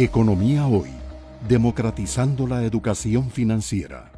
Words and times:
Economía 0.00 0.64
Hoy, 0.68 0.90
democratizando 1.48 2.46
la 2.46 2.62
educación 2.62 3.30
financiera. 3.30 4.12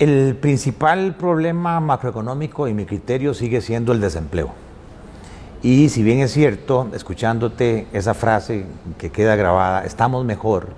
El 0.00 0.34
principal 0.34 1.14
problema 1.14 1.78
macroeconómico, 1.78 2.66
y 2.66 2.74
mi 2.74 2.84
criterio, 2.84 3.34
sigue 3.34 3.60
siendo 3.60 3.92
el 3.92 4.00
desempleo. 4.00 4.50
Y 5.62 5.88
si 5.90 6.02
bien 6.02 6.18
es 6.18 6.32
cierto, 6.32 6.88
escuchándote 6.92 7.86
esa 7.92 8.12
frase 8.12 8.66
que 8.98 9.10
queda 9.10 9.36
grabada, 9.36 9.84
estamos 9.84 10.24
mejor, 10.24 10.70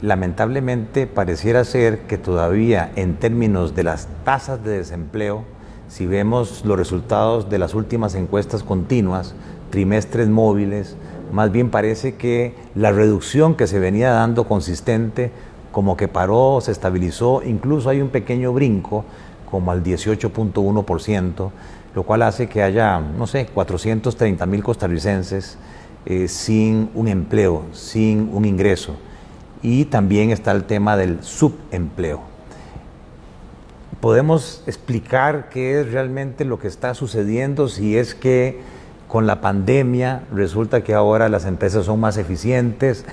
lamentablemente 0.00 1.06
pareciera 1.06 1.62
ser 1.62 2.06
que 2.06 2.16
todavía 2.16 2.90
en 2.96 3.16
términos 3.16 3.74
de 3.74 3.82
las 3.82 4.08
tasas 4.24 4.64
de 4.64 4.78
desempleo, 4.78 5.44
si 5.88 6.06
vemos 6.06 6.64
los 6.64 6.78
resultados 6.78 7.50
de 7.50 7.58
las 7.58 7.74
últimas 7.74 8.14
encuestas 8.14 8.62
continuas, 8.62 9.34
trimestres 9.72 10.28
móviles, 10.28 10.96
más 11.32 11.50
bien 11.50 11.70
parece 11.70 12.14
que 12.14 12.54
la 12.74 12.92
reducción 12.92 13.56
que 13.56 13.66
se 13.66 13.80
venía 13.80 14.10
dando 14.10 14.46
consistente 14.46 15.32
como 15.72 15.96
que 15.96 16.06
paró, 16.06 16.60
se 16.60 16.70
estabilizó, 16.70 17.42
incluso 17.42 17.88
hay 17.88 18.02
un 18.02 18.10
pequeño 18.10 18.52
brinco 18.52 19.04
como 19.50 19.72
al 19.72 19.82
18.1%, 19.82 21.50
lo 21.94 22.02
cual 22.04 22.22
hace 22.22 22.48
que 22.48 22.62
haya, 22.62 23.00
no 23.00 23.26
sé, 23.26 23.46
430 23.46 24.44
mil 24.46 24.62
costarricenses 24.62 25.56
eh, 26.04 26.28
sin 26.28 26.90
un 26.94 27.08
empleo, 27.08 27.64
sin 27.72 28.30
un 28.32 28.44
ingreso. 28.44 28.96
Y 29.62 29.86
también 29.86 30.30
está 30.30 30.52
el 30.52 30.64
tema 30.64 30.96
del 30.96 31.22
subempleo. 31.22 32.20
¿Podemos 34.00 34.64
explicar 34.66 35.48
qué 35.48 35.80
es 35.80 35.92
realmente 35.92 36.44
lo 36.44 36.58
que 36.58 36.68
está 36.68 36.92
sucediendo 36.94 37.68
si 37.68 37.96
es 37.96 38.14
que 38.14 38.60
con 39.12 39.26
la 39.26 39.42
pandemia 39.42 40.22
resulta 40.34 40.82
que 40.82 40.94
ahora 40.94 41.28
las 41.28 41.44
empresas 41.44 41.84
son 41.84 42.00
más 42.00 42.16
eficientes, 42.16 43.04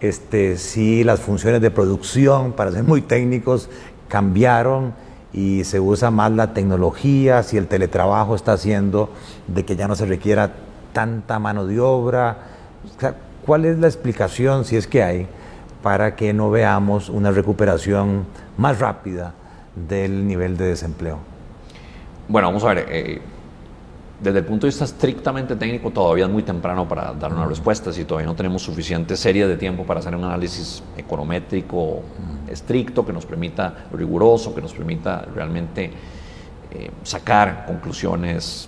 este, 0.00 0.56
si 0.58 1.02
las 1.02 1.18
funciones 1.18 1.60
de 1.60 1.72
producción, 1.72 2.52
para 2.52 2.70
ser 2.70 2.84
muy 2.84 3.02
técnicos, 3.02 3.68
cambiaron 4.06 4.92
y 5.32 5.64
se 5.64 5.80
usa 5.80 6.12
más 6.12 6.30
la 6.30 6.54
tecnología, 6.54 7.42
si 7.42 7.56
el 7.56 7.66
teletrabajo 7.66 8.36
está 8.36 8.52
haciendo 8.52 9.10
de 9.48 9.64
que 9.64 9.74
ya 9.74 9.88
no 9.88 9.96
se 9.96 10.06
requiera 10.06 10.52
tanta 10.92 11.40
mano 11.40 11.66
de 11.66 11.80
obra. 11.80 12.36
¿Cuál 13.44 13.64
es 13.64 13.76
la 13.76 13.88
explicación, 13.88 14.64
si 14.64 14.76
es 14.76 14.86
que 14.86 15.02
hay, 15.02 15.26
para 15.82 16.14
que 16.14 16.32
no 16.32 16.48
veamos 16.52 17.08
una 17.08 17.32
recuperación 17.32 18.24
más 18.56 18.78
rápida 18.78 19.34
del 19.74 20.28
nivel 20.28 20.56
de 20.56 20.66
desempleo? 20.66 21.18
Bueno, 22.28 22.46
vamos 22.46 22.62
a 22.62 22.68
ver. 22.68 22.86
Eh, 22.88 23.20
desde 24.24 24.38
el 24.38 24.44
punto 24.46 24.66
de 24.66 24.70
vista 24.70 24.86
estrictamente 24.86 25.54
técnico, 25.54 25.90
todavía 25.90 26.24
es 26.24 26.30
muy 26.30 26.42
temprano 26.42 26.88
para 26.88 27.12
dar 27.12 27.30
una 27.30 27.44
respuesta, 27.44 27.92
si 27.92 28.06
todavía 28.06 28.26
no 28.26 28.34
tenemos 28.34 28.62
suficiente 28.62 29.18
serie 29.18 29.46
de 29.46 29.58
tiempo 29.58 29.84
para 29.84 30.00
hacer 30.00 30.16
un 30.16 30.24
análisis 30.24 30.82
econométrico 30.96 32.00
estricto, 32.48 33.04
que 33.04 33.12
nos 33.12 33.26
permita, 33.26 33.86
riguroso, 33.92 34.54
que 34.54 34.62
nos 34.62 34.72
permita 34.72 35.26
realmente 35.34 35.90
eh, 36.70 36.90
sacar 37.02 37.66
conclusiones 37.66 38.66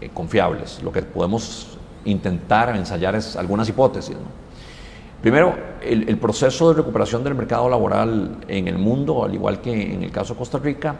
eh, 0.00 0.08
confiables. 0.14 0.82
Lo 0.82 0.90
que 0.90 1.02
podemos 1.02 1.76
intentar 2.06 2.74
ensayar 2.74 3.14
es 3.14 3.36
algunas 3.36 3.68
hipótesis. 3.68 4.16
Primero, 5.20 5.54
el, 5.82 6.16
proceso 6.16 6.70
de 6.70 6.76
recuperación 6.76 7.22
del 7.22 7.34
mercado 7.34 7.68
laboral 7.68 8.38
en 8.48 8.66
el 8.66 8.78
mundo, 8.78 9.22
al 9.22 9.34
igual 9.34 9.60
que 9.60 9.92
en 9.92 10.02
el 10.02 10.10
caso 10.10 10.32
de 10.32 10.38
Costa 10.38 10.56
Rica, 10.56 10.96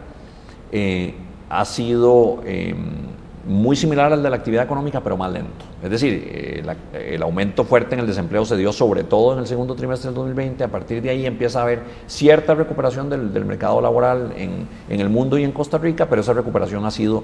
eh, 0.71 1.15
ha 1.49 1.65
sido 1.65 2.43
em, 2.45 3.07
muy 3.45 3.75
similar 3.75 4.13
al 4.13 4.21
de 4.21 4.29
la 4.29 4.35
actividad 4.35 4.63
económica, 4.63 5.01
pero 5.01 5.17
más 5.17 5.31
lento. 5.31 5.65
Es 5.81 5.89
decir, 5.89 6.29
eh, 6.31 6.63
el 6.93 7.21
aumento 7.23 7.63
fuerte 7.63 7.95
en 7.95 8.01
el 8.01 8.07
desempleo 8.07 8.45
se 8.45 8.55
dio 8.55 8.71
sobre 8.71 9.03
todo 9.03 9.33
en 9.33 9.39
el 9.39 9.47
segundo 9.47 9.75
trimestre 9.75 10.09
del 10.09 10.15
2020. 10.15 10.63
A 10.63 10.67
partir 10.67 11.01
de 11.01 11.09
ahí 11.09 11.25
empieza 11.25 11.59
a 11.59 11.63
haber 11.63 11.81
cierta 12.07 12.53
recuperación 12.53 13.09
del, 13.09 13.45
mercado 13.45 13.81
laboral 13.81 14.33
en, 14.37 14.67
el 14.99 15.09
mundo 15.09 15.37
y 15.37 15.43
en 15.43 15.51
Costa 15.51 15.77
Rica, 15.77 16.07
pero 16.07 16.21
esa 16.21 16.33
recuperación 16.33 16.85
ha 16.85 16.91
sido 16.91 17.23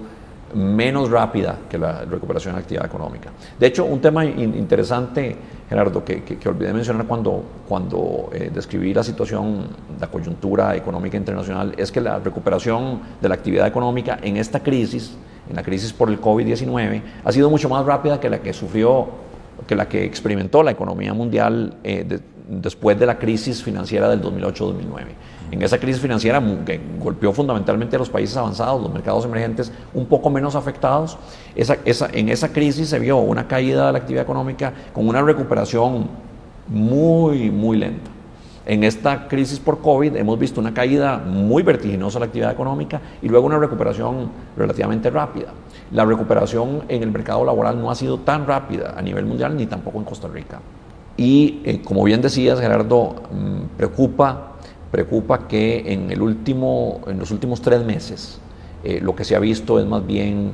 menos 0.56 1.12
rápida 1.12 1.58
que 1.70 1.78
la 1.78 2.06
recuperación 2.06 2.52
en 2.52 2.56
la 2.56 2.62
actividad 2.62 2.86
económica. 2.86 3.30
De 3.60 3.68
hecho, 3.68 3.86
un 3.86 4.00
tema 4.00 4.26
interesante, 4.26 5.36
Gerardo, 5.70 6.04
que, 6.04 6.38
olvidé 6.46 6.74
mencionar 6.74 7.06
cuando, 7.06 7.44
cuando 7.68 8.30
eh, 8.34 8.50
describí 8.52 8.94
la 8.94 9.04
situación, 9.04 9.68
la 10.00 10.08
coyuntura 10.08 10.76
económica 10.76 11.18
internacional, 11.18 11.74
es 11.78 11.92
que 11.92 12.02
la 12.02 12.20
recuperación 12.20 13.02
de 13.22 13.30
la 13.30 13.36
actividad 13.36 13.68
económica 13.68 14.18
en 14.22 14.38
esta 14.38 14.64
crisis 14.64 15.18
en 15.50 15.56
la 15.56 15.64
crisis 15.64 15.94
por 15.94 16.10
el 16.10 16.20
COVID-19 16.20 17.02
ha 17.24 17.32
sido 17.32 17.50
mucho 17.50 17.70
más 17.70 17.86
rápida 17.86 18.20
que 18.20 18.30
la 18.30 18.40
que 18.40 18.54
sufrió, 18.54 19.08
que 19.66 19.76
la 19.76 19.88
que 19.88 20.04
experimentó 20.04 20.64
la 20.64 20.72
economía 20.72 21.14
mundial 21.14 21.76
eh, 21.84 22.20
después 22.48 23.00
de 23.00 23.06
la 23.06 23.18
crisis 23.18 23.64
financiera 23.64 24.10
del 24.10 24.22
2008-2009. 24.22 24.76
En 25.50 25.62
esa 25.62 25.78
crisis 25.78 26.02
financiera 26.02 26.42
que 26.66 26.80
golpeó 27.00 27.32
fundamentalmente 27.32 27.96
a 27.96 28.00
los 28.00 28.10
países 28.10 28.36
avanzados, 28.36 28.82
los 28.82 28.92
mercados 28.92 29.24
emergentes 29.24 29.72
un 29.94 30.06
poco 30.06 30.30
menos 30.30 30.56
afectados, 30.56 31.18
en 31.56 32.30
esa 32.30 32.52
crisis 32.52 32.90
se 32.90 33.00
vio 33.00 33.18
una 33.18 33.48
caída 33.48 33.88
de 33.88 33.94
la 33.94 34.00
actividad 34.00 34.24
económica 34.24 34.74
con 34.94 35.08
una 35.08 35.22
recuperación 35.22 36.10
muy, 36.68 37.50
muy 37.50 37.78
lenta. 37.78 38.17
En 38.70 38.84
esta 38.84 39.30
crisis 39.30 39.62
por 39.62 39.80
COVID 39.80 40.18
hemos 40.18 40.38
visto 40.38 40.60
una 40.60 40.74
caída 40.74 41.20
muy 41.20 41.64
vertiginosa 41.64 42.20
de 42.20 42.20
la 42.20 42.26
actividad 42.26 42.52
económica 42.52 43.00
y 43.22 43.30
luego 43.30 43.46
una 43.46 43.58
recuperación 43.58 44.30
relativamente 44.58 45.10
rápida. 45.10 45.54
La 45.94 46.04
recuperación 46.04 46.84
en 46.90 47.02
el 47.02 47.10
mercado 47.10 47.46
laboral 47.46 47.80
no 47.80 47.90
ha 47.90 47.96
sido 47.96 48.20
tan 48.20 48.46
rápida 48.46 48.94
a 48.98 49.02
nivel 49.02 49.26
mundial 49.26 49.56
ni 49.56 49.68
tampoco 49.68 50.00
en 50.00 50.04
Costa 50.04 50.28
Rica. 50.28 50.60
Y 51.16 51.62
eh, 51.64 51.82
como 51.82 52.04
bien 52.04 52.22
decías, 52.22 52.60
Gerardo, 52.60 53.16
mm, 53.32 53.78
preocupa, 53.78 54.58
preocupa 54.92 55.48
que 55.48 55.94
en, 55.94 56.12
el 56.12 56.22
último, 56.22 57.00
en 57.08 57.20
los 57.20 57.32
últimos 57.32 57.62
tres 57.62 57.86
meses 57.86 58.42
eh, 58.84 59.00
lo 59.02 59.16
que 59.16 59.24
se 59.24 59.38
ha 59.38 59.40
visto 59.40 59.80
es 59.80 59.86
más 59.86 60.06
bien 60.06 60.52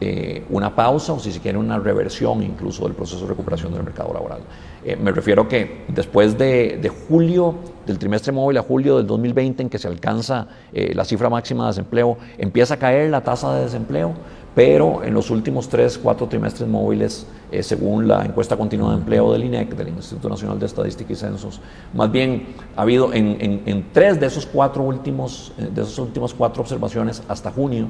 eh, 0.00 0.44
una 0.50 0.74
pausa 0.74 1.12
o 1.12 1.18
si 1.18 1.32
se 1.32 1.40
quiere 1.40 1.58
una 1.58 1.78
reversión 1.78 2.42
incluso 2.42 2.84
del 2.84 2.94
proceso 2.94 3.22
de 3.22 3.28
recuperación 3.28 3.72
del 3.72 3.82
mercado 3.82 4.12
laboral. 4.12 4.40
Eh, 4.84 4.96
me 4.96 5.12
refiero 5.12 5.48
que 5.48 5.84
después 5.88 6.36
de, 6.36 6.90
julio, 7.08 7.54
del 7.86 7.98
trimestre 7.98 8.32
móvil 8.32 8.58
a 8.58 8.62
julio 8.62 8.98
del 8.98 9.06
2020, 9.06 9.62
en 9.62 9.70
que 9.70 9.78
se 9.78 9.88
alcanza 9.88 10.46
eh, 10.74 10.92
la 10.94 11.06
cifra 11.06 11.30
máxima 11.30 11.64
de 11.64 11.68
desempleo, 11.70 12.18
empieza 12.36 12.74
a 12.74 12.76
caer 12.76 13.10
la 13.10 13.22
tasa 13.22 13.54
de 13.54 13.62
desempleo, 13.62 14.12
pero 14.54 15.02
en 15.02 15.14
los 15.14 15.30
últimos 15.30 15.70
tres, 15.70 15.96
cuatro 15.96 16.28
trimestres 16.28 16.68
móviles, 16.68 17.26
eh, 17.50 17.62
según 17.62 18.06
la 18.06 18.26
encuesta 18.26 18.58
continua 18.58 18.90
de 18.90 18.98
empleo 18.98 19.32
del 19.32 19.44
INEC, 19.44 19.74
del 19.74 19.88
Instituto 19.88 20.28
Nacional 20.28 20.58
de 20.58 20.66
Estadística 20.66 21.12
y 21.14 21.16
Censos, 21.16 21.60
más 21.94 22.12
bien 22.12 22.54
ha 22.76 22.82
habido 22.82 23.12
en, 23.14 23.62
en 23.64 23.86
tres 23.90 24.20
de 24.20 24.26
esos 24.26 24.44
cuatro 24.44 24.82
últimos, 24.82 25.54
de 25.56 25.80
esas 25.80 25.98
últimas 25.98 26.34
cuatro 26.34 26.62
observaciones 26.62 27.22
hasta 27.26 27.50
junio, 27.50 27.88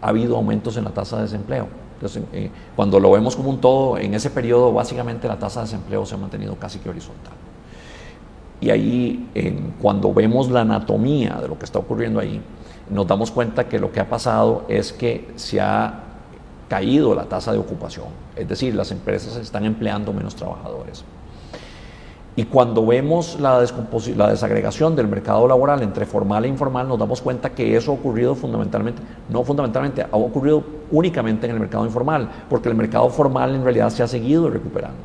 ha 0.00 0.08
habido 0.08 0.36
aumentos 0.36 0.76
en 0.76 0.84
la 0.84 0.90
tasa 0.90 1.16
de 1.16 1.22
desempleo. 1.22 1.68
Entonces, 1.94 2.22
eh, 2.32 2.50
cuando 2.74 3.00
lo 3.00 3.10
vemos 3.10 3.36
como 3.36 3.50
un 3.50 3.60
todo, 3.60 3.98
en 3.98 4.14
ese 4.14 4.30
periodo 4.30 4.72
básicamente 4.72 5.28
la 5.28 5.38
tasa 5.38 5.60
de 5.60 5.66
desempleo 5.66 6.04
se 6.04 6.14
ha 6.14 6.18
mantenido 6.18 6.56
casi 6.56 6.78
que 6.78 6.90
horizontal. 6.90 7.34
Y 8.60 8.70
ahí, 8.70 9.28
cuando 9.82 10.14
vemos 10.14 10.50
la 10.50 10.62
anatomía 10.62 11.38
de 11.42 11.48
lo 11.48 11.58
que 11.58 11.66
está 11.66 11.78
ocurriendo 11.78 12.20
ahí, 12.20 12.40
nos 12.88 13.06
damos 13.06 13.30
cuenta 13.30 13.68
que 13.68 13.78
lo 13.78 13.92
que 13.92 14.00
ha 14.00 14.08
pasado 14.08 14.64
es 14.68 14.92
que 14.92 15.28
se 15.36 15.60
ha 15.60 16.02
caído 16.68 17.14
la 17.14 17.24
tasa 17.24 17.52
de 17.52 17.58
ocupación, 17.58 18.06
es 18.34 18.48
decir, 18.48 18.74
las 18.74 18.90
empresas 18.90 19.36
están 19.36 19.64
empleando 19.64 20.12
menos 20.12 20.34
trabajadores. 20.34 21.04
Y 22.38 22.44
cuando 22.44 22.84
vemos 22.84 23.40
la, 23.40 23.64
la, 24.16 24.28
desagregación 24.28 24.94
del 24.94 25.08
mercado 25.08 25.48
laboral 25.48 25.82
entre 25.82 26.04
formal 26.04 26.44
e 26.44 26.48
informal, 26.48 26.86
nos 26.86 26.98
damos 26.98 27.22
cuenta 27.22 27.50
que 27.50 27.74
eso 27.74 27.92
ha 27.92 27.94
ocurrido 27.94 28.34
fundamentalmente, 28.34 29.00
no 29.30 29.42
fundamentalmente, 29.42 30.02
ha 30.02 30.16
ocurrido 30.16 30.62
únicamente 30.90 31.46
en 31.46 31.54
el 31.54 31.60
mercado 31.60 31.86
informal, 31.86 32.28
porque 32.50 32.68
el 32.68 32.74
mercado 32.74 33.08
formal 33.08 33.54
en 33.54 33.64
realidad 33.64 33.88
se 33.88 34.02
ha 34.02 34.06
seguido 34.06 34.50
recuperando. 34.50 34.98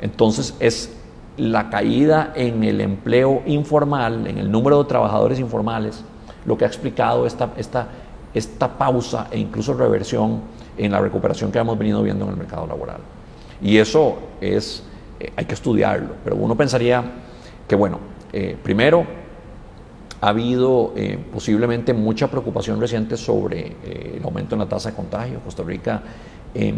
Entonces 0.00 0.54
es 0.60 0.96
la 1.36 1.70
caída 1.70 2.32
en 2.36 2.62
el 2.62 2.80
empleo 2.80 3.42
informal, 3.46 4.24
en 4.28 4.38
el 4.38 4.48
número 4.48 4.82
de 4.82 4.88
trabajadores 4.88 5.40
informales, 5.40 6.04
lo 6.46 6.56
que 6.56 6.64
ha 6.64 6.68
explicado 6.68 7.26
esta, 7.26 7.50
esta, 7.56 7.88
esta 8.32 8.68
pausa 8.78 9.26
e 9.32 9.40
incluso 9.40 9.74
reversión 9.74 10.40
en 10.76 10.92
la 10.92 11.00
recuperación 11.00 11.50
que 11.50 11.58
hemos 11.58 11.76
venido 11.76 12.00
viendo 12.00 12.24
en 12.26 12.30
el 12.30 12.36
mercado 12.36 12.64
laboral. 12.64 12.98
Y 13.60 13.78
eso 13.78 14.18
es 14.40 14.84
eh, 15.20 15.32
hay 15.36 15.44
que 15.44 15.54
estudiarlo, 15.54 16.14
pero 16.22 16.36
uno 16.36 16.56
pensaría 16.56 17.02
que, 17.66 17.74
bueno, 17.74 17.98
eh, 18.32 18.56
primero, 18.62 19.04
ha 20.20 20.28
habido 20.28 20.92
eh, 20.96 21.18
posiblemente 21.32 21.92
mucha 21.92 22.28
preocupación 22.28 22.80
reciente 22.80 23.16
sobre 23.16 23.76
el 24.16 24.22
aumento 24.24 24.54
en 24.54 24.60
la 24.60 24.66
tasa 24.66 24.90
de 24.90 24.96
contagio. 24.96 25.40
Costa 25.40 25.62
Rica 25.62 26.02
em, 26.54 26.76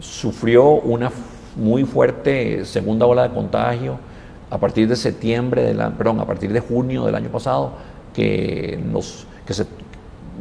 sufrió 0.00 0.64
una 0.64 1.10
muy 1.56 1.84
fuerte 1.84 2.64
segunda 2.64 3.06
ola 3.06 3.28
de 3.28 3.34
contagio 3.34 3.98
a 4.50 4.58
partir 4.58 4.86
de 4.86 4.96
septiembre, 4.96 5.62
de 5.62 5.90
perdón, 5.92 6.20
a 6.20 6.26
partir 6.26 6.52
de 6.52 6.60
junio 6.60 7.04
del 7.06 7.14
año 7.14 7.30
pasado, 7.30 7.72
que, 8.12 8.78
nos, 8.84 9.26
que 9.46 9.54
se 9.54 9.66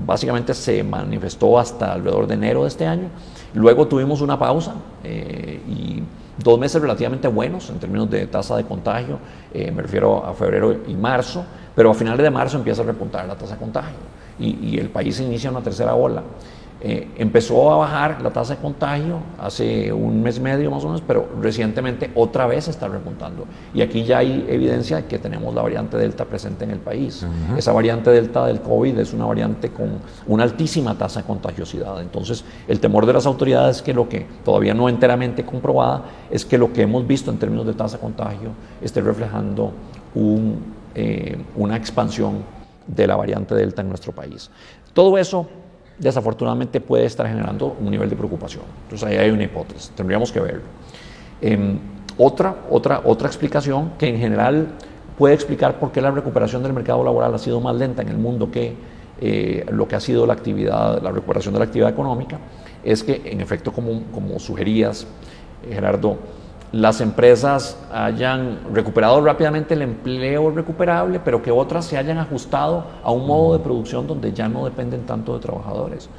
básicamente 0.05 0.53
se 0.53 0.83
manifestó 0.83 1.59
hasta 1.59 1.93
alrededor 1.93 2.27
de 2.27 2.33
enero 2.33 2.63
de 2.63 2.67
este 2.67 2.85
año. 2.85 3.09
Luego 3.53 3.87
tuvimos 3.87 4.21
una 4.21 4.37
pausa 4.37 4.75
y 5.05 6.03
dos 6.38 6.59
meses 6.59 6.81
relativamente 6.81 7.27
buenos 7.27 7.69
en 7.69 7.80
términos 7.80 8.09
de 8.09 8.27
tasa 8.27 8.57
de 8.57 8.63
contagio, 8.63 9.19
eh, 9.53 9.71
me 9.71 9.81
refiero 9.81 10.25
a 10.25 10.33
febrero 10.33 10.81
y 10.88 10.94
marzo, 10.94 11.45
pero 11.75 11.91
a 11.91 11.94
finales 11.94 12.24
de 12.24 12.30
marzo 12.30 12.57
empieza 12.57 12.81
a 12.81 12.85
repuntar 12.85 13.25
la 13.27 13.35
tasa 13.35 13.53
de 13.53 13.59
contagio 13.59 13.97
y, 14.39 14.69
y 14.69 14.77
el 14.80 14.89
país 14.89 15.19
inicia 15.19 15.51
una 15.51 15.62
tercera 15.62 15.95
ola. 15.95 16.24
Eh, 16.85 17.07
empezó 17.15 17.71
a 17.71 17.77
bajar 17.77 18.21
la 18.21 18.30
tasa 18.30 18.56
de 18.56 18.62
contagio 18.62 19.19
hace 19.39 19.94
un 19.94 20.21
mes 20.21 20.38
medio 20.41 20.69
más 20.69 20.83
o 20.83 20.88
menos, 20.88 21.01
pero 21.07 21.30
recientemente 21.41 22.12
otra 22.13 22.45
vez 22.45 22.68
está 22.68 22.89
repuntando. 22.89 23.45
Y 23.74 23.81
aquí 23.81 24.03
ya 24.03 24.18
hay 24.18 24.45
evidencia 24.50 24.97
de 24.97 25.06
que 25.06 25.18
tenemos 25.18 25.56
la 25.56 25.62
variante 25.62 25.95
Delta 25.95 26.25
presente 26.25 26.65
en 26.65 26.71
el 26.71 26.80
país. 26.80 27.25
Esa 27.57 27.71
variante 27.71 28.12
Delta 28.12 28.45
del 28.47 28.59
COVID 28.59 29.00
es 29.00 29.13
una 29.13 29.25
variante 29.25 29.69
con 29.69 30.00
una 30.27 30.44
altísima 30.44 30.97
tasa 30.97 31.21
de 31.21 31.25
contagiosidad. 31.25 32.01
Entonces, 32.01 32.44
el 32.68 32.81
temor 32.81 33.06
de 33.06 33.13
las 33.13 33.25
autoridades 33.25 33.77
es 33.77 33.81
que 33.81 33.94
lo 33.94 34.09
que 34.09 34.27
todavía 34.44 34.74
no 34.74 34.89
enteramente 34.89 35.45
comprobada 35.45 36.03
es 36.29 36.44
que 36.44 36.57
lo 36.57 36.74
que 36.74 36.81
hemos 36.81 37.07
visto 37.07 37.31
en 37.31 37.38
términos 37.38 37.65
de 37.65 37.75
tasa 37.75 37.95
de 37.95 38.01
contagio 38.01 38.50
esté 38.81 39.00
reflejando 39.00 39.71
un, 40.15 40.62
eh, 40.95 41.38
una 41.56 41.77
expansión 41.77 42.44
de 42.86 43.07
la 43.07 43.15
variante 43.15 43.56
Delta 43.56 43.81
en 43.81 43.88
nuestro 43.88 44.12
país. 44.12 44.51
Todo 44.94 45.18
eso 45.18 45.47
desafortunadamente 45.97 46.81
puede 46.81 47.05
estar 47.05 47.27
generando 47.27 47.75
un 47.79 47.91
nivel 47.91 48.09
de 48.09 48.15
preocupación. 48.15 48.63
Entonces 48.83 49.07
ahí 49.07 49.17
hay 49.17 49.29
una 49.29 49.43
hipótesis, 49.43 49.91
tendríamos 49.95 50.31
que 50.31 50.39
verlo. 50.39 50.63
Em, 51.41 51.79
otra, 52.17 52.55
otra, 52.69 53.01
otra 53.03 53.27
explicación 53.27 53.91
que 53.97 54.07
en 54.07 54.17
general 54.17 54.67
puede 55.17 55.33
explicar 55.33 55.79
por 55.79 55.91
qué 55.91 56.01
la 56.01 56.11
recuperación 56.11 56.63
del 56.63 56.73
mercado 56.73 57.03
laboral 57.03 57.33
ha 57.33 57.37
sido 57.37 57.59
más 57.59 57.75
lenta 57.75 58.01
en 58.01 58.09
el 58.09 58.17
mundo 58.17 58.49
que 58.51 58.75
eh, 59.21 59.65
lo 59.71 59.87
que 59.87 59.95
ha 59.95 59.99
sido 59.99 60.25
la 60.25 60.33
actividad, 60.33 61.01
la 61.01 61.11
recuperación 61.11 61.53
de 61.53 61.59
la 61.59 61.65
actividad 61.65 61.89
económica, 61.89 62.39
es 62.83 63.03
que 63.03 63.21
en 63.25 63.41
efecto, 63.41 63.71
como, 63.71 64.03
como 64.11 64.39
sugerías, 64.39 65.07
Gerardo, 65.69 66.17
las 66.73 67.01
empresas 67.01 67.77
hayan 67.93 68.57
recuperado 68.73 69.23
rápidamente 69.23 69.75
el 69.75 69.83
empleo 69.83 70.49
recuperable, 70.49 71.19
pero 71.19 71.39
que 71.39 71.51
otras 71.51 71.85
se 71.85 71.97
hayan 71.97 72.17
ajustado 72.17 72.87
a 73.03 73.11
un 73.11 73.27
modo 73.27 73.55
de 73.55 73.63
producción 73.63 74.07
donde 74.07 74.33
ya 74.33 74.49
no 74.49 74.65
dependen 74.65 75.05
tanto 75.05 75.35
de 75.35 75.39
trabajadores. 75.39 76.09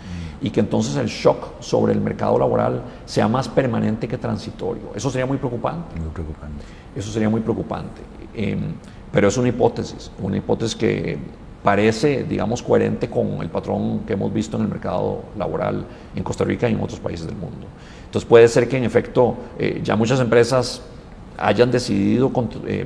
Y 0.40 0.50
que 0.50 0.60
entonces 0.60 0.94
el 0.94 1.08
shock 1.08 1.60
sobre 1.60 1.92
el 1.92 2.00
mercado 2.00 2.38
laboral 2.38 2.82
sea 3.04 3.26
más 3.26 3.48
permanente 3.48 4.06
que 4.06 4.16
transitorio. 4.16 4.92
Eso 4.94 5.10
sería 5.10 5.26
muy 5.26 5.38
preocupante. 5.38 5.98
Muy 5.98 6.10
preocupante. 6.10 6.64
Eso 6.94 7.10
sería 7.10 7.28
muy 7.28 7.40
preocupante. 7.40 8.02
Em, 8.32 8.74
pero 9.10 9.26
es 9.26 9.36
una 9.36 9.48
hipótesis, 9.48 10.12
una 10.22 10.36
hipótesis 10.36 10.76
que 10.76 11.18
parece, 11.64 12.24
digamos, 12.24 12.62
coherente 12.62 13.08
con 13.08 13.40
el 13.40 13.48
patrón 13.48 14.00
que 14.00 14.12
hemos 14.12 14.32
visto 14.32 14.58
en 14.58 14.64
el 14.64 14.68
mercado 14.68 15.22
laboral 15.36 15.86
en 16.14 16.22
Costa 16.22 16.44
Rica 16.44 16.68
y 16.68 16.74
en 16.74 16.80
otros 16.80 17.00
países 17.00 17.26
del 17.26 17.36
mundo. 17.36 17.66
Entonces 18.04 18.28
puede 18.28 18.46
ser 18.48 18.68
que 18.68 18.76
en 18.76 18.84
efecto 18.84 19.34
eh, 19.58 19.80
ya 19.82 19.96
muchas 19.96 20.20
empresas 20.20 20.82
hayan 21.38 21.70
decidido, 21.70 22.30
eh, 22.66 22.84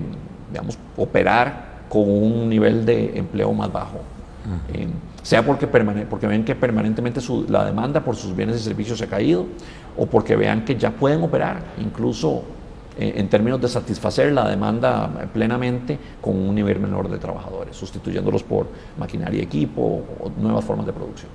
digamos, 0.50 0.78
operar 0.96 1.80
con 1.88 2.08
un 2.08 2.48
nivel 2.48 2.86
de 2.86 3.18
empleo 3.18 3.52
más 3.52 3.72
bajo. 3.72 3.98
Eh, 4.72 4.86
sea 5.22 5.44
porque, 5.44 5.66
porque 5.66 6.26
ven 6.26 6.44
que 6.44 6.54
permanentemente 6.54 7.20
la 7.48 7.64
demanda 7.64 8.00
por 8.00 8.14
sus 8.14 8.34
bienes 8.34 8.56
y 8.56 8.60
servicios 8.60 8.96
se 8.96 9.04
ha 9.04 9.08
caído 9.08 9.44
o 9.96 10.06
porque 10.06 10.36
vean 10.36 10.64
que 10.64 10.76
ya 10.76 10.90
pueden 10.90 11.22
operar 11.22 11.62
incluso 11.78 12.44
en 12.98 13.28
términos 13.28 13.60
de 13.60 13.68
satisfacer 13.68 14.32
la 14.32 14.48
demanda 14.48 15.08
plenamente 15.32 15.98
con 16.20 16.36
un 16.36 16.54
nivel 16.54 16.80
menor 16.80 17.08
de 17.08 17.18
trabajadores, 17.18 17.76
sustituyéndolos 17.76 18.42
por 18.42 18.66
maquinaria 18.98 19.40
y 19.40 19.44
equipo 19.44 20.04
o 20.20 20.30
nuevas 20.36 20.64
formas 20.64 20.86
de 20.86 20.92
producción. 20.92 21.30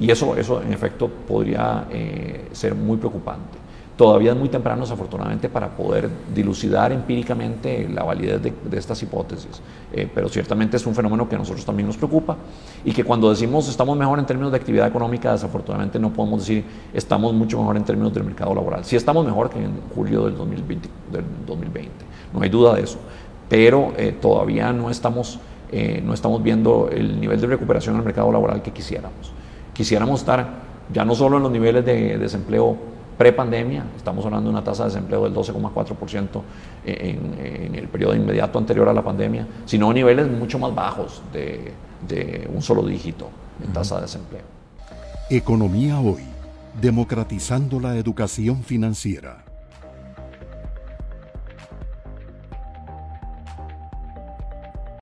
Y 0.00 0.10
eso, 0.10 0.36
eso 0.36 0.62
en 0.62 0.72
efecto 0.72 1.08
podría 1.08 1.86
eh, 1.90 2.48
ser 2.52 2.74
muy 2.74 2.96
preocupante. 2.96 3.58
Todavía 4.00 4.32
es 4.32 4.38
muy 4.38 4.48
temprano, 4.48 4.80
desafortunadamente, 4.80 5.50
para 5.50 5.76
poder 5.76 6.08
dilucidar 6.34 6.90
empíricamente 6.90 7.86
la 7.86 8.02
validez 8.02 8.40
de, 8.42 8.78
estas 8.78 9.02
hipótesis, 9.02 9.60
eh, 9.92 10.08
pero 10.14 10.30
ciertamente 10.30 10.78
es 10.78 10.86
un 10.86 10.94
fenómeno 10.94 11.28
que 11.28 11.34
a 11.34 11.38
nosotros 11.38 11.66
también 11.66 11.86
nos 11.86 11.98
preocupa 11.98 12.34
y 12.82 12.92
que 12.92 13.04
cuando 13.04 13.28
decimos 13.28 13.68
estamos 13.68 13.98
mejor 13.98 14.18
en 14.18 14.24
términos 14.24 14.52
de 14.52 14.56
actividad 14.56 14.88
económica, 14.88 15.32
desafortunadamente 15.32 15.98
no 15.98 16.14
podemos 16.14 16.40
decir 16.40 16.64
estamos 16.94 17.34
mucho 17.34 17.58
mejor 17.58 17.76
en 17.76 17.84
términos 17.84 18.14
del 18.14 18.24
mercado 18.24 18.54
laboral. 18.54 18.86
Sí 18.86 18.96
estamos 18.96 19.22
mejor 19.26 19.50
que 19.50 19.62
en 19.62 19.78
julio 19.94 20.24
del 20.24 20.34
2020, 20.38 20.88
del 21.12 21.24
2020 21.46 21.90
no 22.32 22.40
hay 22.40 22.48
duda 22.48 22.76
de 22.76 22.84
eso, 22.84 22.96
pero 23.50 23.92
eh, 23.98 24.16
todavía 24.18 24.72
no 24.72 24.88
estamos, 24.88 25.38
no 26.02 26.14
estamos 26.14 26.42
viendo 26.42 26.88
el 26.90 27.20
nivel 27.20 27.38
de 27.38 27.48
recuperación 27.48 27.96
en 27.96 27.98
el 27.98 28.06
mercado 28.06 28.32
laboral 28.32 28.62
que 28.62 28.70
quisiéramos. 28.70 29.30
Quisiéramos 29.74 30.20
estar 30.20 30.70
ya 30.90 31.04
no 31.04 31.14
solo 31.14 31.36
en 31.36 31.42
los 31.42 31.52
niveles 31.52 31.84
de 31.84 32.16
desempleo 32.16 32.78
pre-pandemia, 33.20 33.84
estamos 33.98 34.24
hablando 34.24 34.48
de 34.48 34.54
una 34.54 34.64
tasa 34.64 34.84
de 34.84 34.88
desempleo 34.88 35.24
del 35.24 35.34
12,4% 35.34 36.40
en, 36.86 37.34
en, 37.38 37.74
el 37.74 37.86
periodo 37.86 38.14
inmediato 38.14 38.58
anterior 38.58 38.88
a 38.88 38.94
la 38.94 39.04
pandemia, 39.04 39.46
sino 39.66 39.90
a 39.90 39.92
niveles 39.92 40.26
mucho 40.26 40.58
más 40.58 40.74
bajos 40.74 41.20
de, 41.30 41.74
de 42.08 42.48
un 42.50 42.62
solo 42.62 42.82
dígito 42.82 43.28
en 43.62 43.74
tasa 43.74 43.96
de 43.96 44.02
desempleo. 44.02 44.44
Economía 45.28 46.00
hoy, 46.00 46.22
democratizando 46.80 47.78
la 47.78 47.94
educación 47.98 48.62
financiera. 48.62 49.44